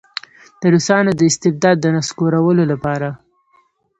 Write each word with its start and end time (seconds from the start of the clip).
د 0.59 0.63
روسانو 0.73 1.11
د 1.15 1.21
استبداد 1.29 1.77
د 1.81 1.85
نسکورولو 1.95 2.63
لپاره. 2.71 3.09